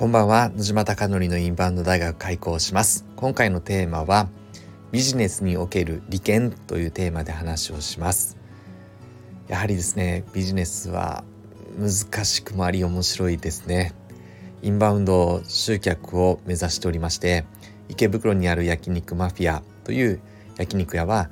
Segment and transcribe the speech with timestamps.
[0.00, 0.48] こんばんは。
[0.56, 3.04] 野島貴則のインバウンド大学開校します。
[3.16, 4.30] 今回のテーマは
[4.92, 8.38] ビジネスにおける利権というテーマで話をします。
[9.46, 11.22] やはりですねビジネスは
[11.78, 13.92] 難しくもあり面白いですね。
[14.62, 17.44] インバウンド集客を目指しておりまして
[17.90, 20.22] 池袋にある焼肉マフィアという
[20.56, 21.28] 焼肉屋は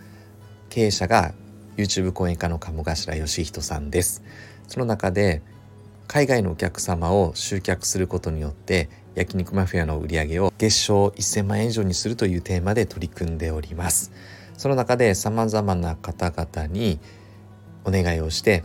[0.69, 1.33] 経営者が
[1.79, 4.23] YouTube 講演家の鴨頭義人さんです。
[4.67, 5.41] その中で
[6.09, 14.11] 海外のお客様を集客することによって焼肉マフィアの売り上げを月賞1000万円以上にするというテーマで取り組んでおります。
[14.57, 16.99] その中で様々な方々に
[17.85, 18.65] お願いをして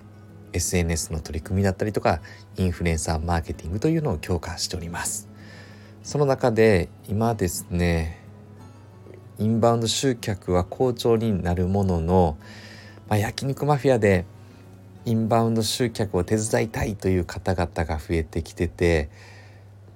[0.54, 2.22] SNS の取り組みだったりとか
[2.56, 5.28] インフルエンサーマーケティングというのを強化しております。
[6.02, 8.24] その中で今ですね
[9.38, 12.38] インバウンド集客は好調になるものの、
[13.10, 14.26] まあ、焼肉マフィアで
[15.06, 19.10] インバウンド集客を手伝いたいという方々が増えてきてて、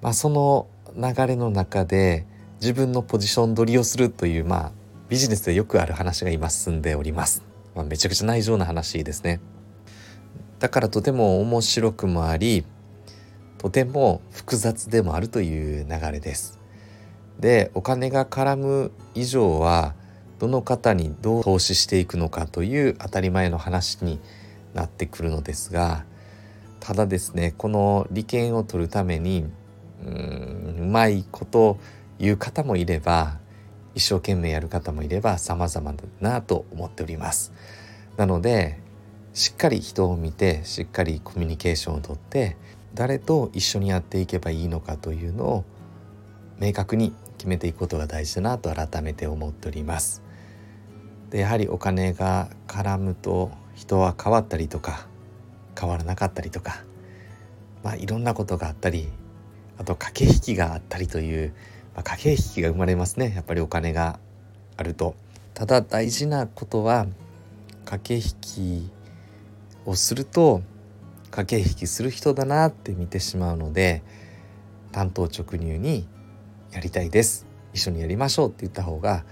[0.02, 2.26] まあ、その流れの中で
[2.60, 4.72] 自分のポジション取りをするという、まあ、
[5.08, 7.42] ビジネスでよくある話が今進んでおります。
[7.74, 9.40] まあ、めちゃくちゃ内情な話ですね。
[10.58, 12.64] だからとても面白くもあり
[13.58, 16.58] とても複雑でもあるという流れです。
[17.38, 19.94] でお金が絡む以上は
[20.38, 24.20] どの方にどう投資していくのかという当たり前の話に
[24.74, 26.04] なってくるのですが
[26.80, 29.46] ただですねこの利権を取るために
[30.04, 31.78] うんうまいこと
[32.18, 33.38] 言う方もいれば
[33.94, 37.52] 一生懸命やる方もいれば様々だなと思っております。
[38.16, 38.78] なので
[39.34, 42.56] しっかり人を見てしっかりコミュニケーションをとって
[42.94, 45.64] 誰と一緒にやっていけばいいのかというのを
[46.58, 50.22] 明確に決めていくことが大事だなと改めて思っております。
[51.30, 55.06] でやはりお金が絡むと人は変わったりとか
[55.78, 56.82] 変わらなかったりとか
[57.84, 59.08] まあいろんなことがあったり
[59.78, 61.54] あと駆け引きがあったりという、
[61.94, 63.32] まあ、駆け引きが生まれますね。
[63.36, 64.18] やっぱりお金が
[64.76, 65.14] あると。
[65.54, 67.06] ただ大事なことは
[67.84, 68.90] 駆け引き
[69.86, 70.62] をすると
[71.30, 74.02] 駆け引きする人だなって見てしまうので
[74.90, 76.08] 担当直入に
[76.72, 77.46] やりたいです。
[77.72, 79.24] 一緒にやりましょうって言った方が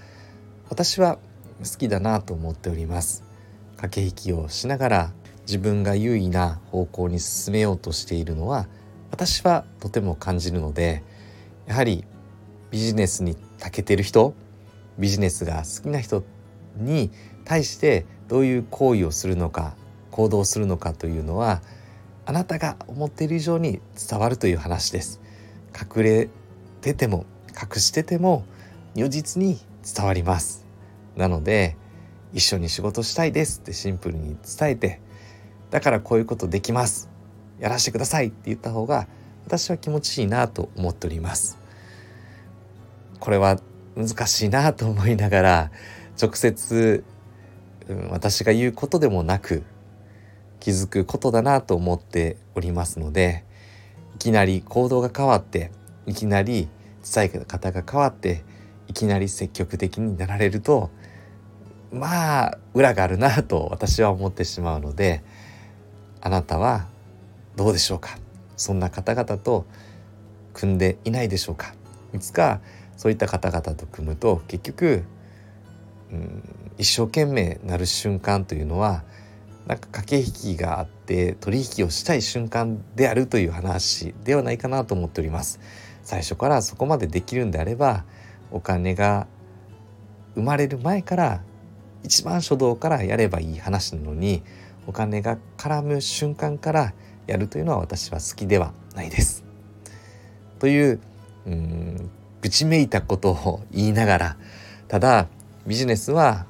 [0.69, 1.17] 私は
[1.59, 3.26] 好きだなと思っております。
[3.77, 8.67] 駆け引きをしながら自分が優位な方向に進めようとしているのは
[9.11, 11.03] 私はとても感じるので
[11.67, 12.03] やはり
[12.71, 14.33] ビジネスに長けてる人
[14.99, 16.23] ビジネスが好きな人
[16.75, 17.11] に
[17.45, 19.75] 対してどういう行為をするのか
[20.11, 21.61] 行動するのかというのは
[22.25, 23.79] あなたが思っている以上に
[24.09, 25.21] 伝わるという話です。
[25.73, 26.29] 隠れ
[26.81, 28.43] てても隠してても
[28.95, 29.59] 如実に
[29.95, 30.65] 伝わります。
[31.15, 31.77] なので
[32.33, 35.01] 一緒に仕事したいですってシンプルに伝えて
[35.71, 37.09] だからこういうことできます。
[37.59, 39.07] やらせてくださいって言った方が
[39.45, 41.57] 私は気持ちいいなと思っております。
[43.19, 43.59] これは
[43.95, 45.71] 難しいなと思いながら
[46.21, 47.03] 直接、
[47.87, 49.63] うん、私が言うことでもなく
[50.59, 53.43] 気づくことだなと思っておりますので
[54.15, 55.71] いきなり行動が変わって
[56.05, 56.67] いきなり
[57.03, 58.43] 伝え方が変わって
[58.87, 60.89] いきなり積極的になられると
[61.91, 65.23] まあ裏があるなと私は思ってしまうので
[66.21, 66.87] あなたは
[67.55, 68.17] どうでしょうか？
[68.55, 69.65] そんな方々と
[70.53, 71.73] 組んでいないでしょうか？
[72.13, 72.59] いつか
[72.97, 75.03] そういった方々と組むと結局、
[76.11, 76.43] うん、
[76.77, 79.03] 一生懸命なる瞬間というのは
[79.67, 85.59] なんか駆け引きがあって取引をしたい瞬間であるという話ではないかなと思っております。
[86.03, 88.05] 最初からそこまでできるんであれば
[88.49, 89.27] お金が
[90.35, 91.41] 生まれる前から
[92.03, 94.43] 一番初動からやればいい話なのに
[94.87, 96.93] お金が絡む瞬間から
[97.27, 99.43] やるというのは私は好きではないです。
[100.59, 100.99] という
[101.45, 102.09] うん
[102.41, 104.37] 愚痴めいたことを言いながら
[104.87, 105.27] ただ
[105.65, 106.45] ビジネスは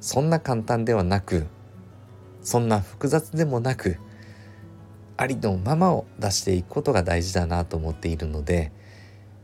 [0.00, 1.46] そんな簡単ではなく
[2.42, 3.98] そんな複雑でもなく
[5.16, 8.72] ありのままを出していくことが大事だなと思っているので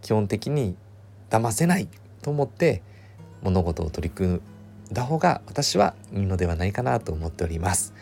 [0.02, 0.76] 基本的に
[1.30, 1.88] 騙せない
[2.22, 2.82] と思って
[3.42, 4.42] 物事を取り組む
[4.92, 7.94] だ方が私はいいのではないかなと思っております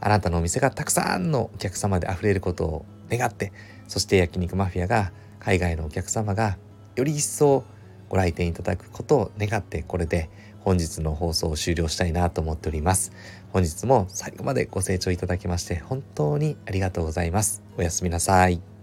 [0.00, 3.52] あなたのお店がたくさんのお客様で溢れることを願って
[3.88, 6.58] そして焼肉マフィアが海外のお客様が
[6.96, 7.64] より一層
[8.08, 13.12] ご来店いただくことを願ってこれで本日の放送を終了したいなと思っております。
[13.52, 17.62] 本日も最後までご清聴いただきまして本当にありがとうございます。
[17.78, 18.75] おやすみなさい。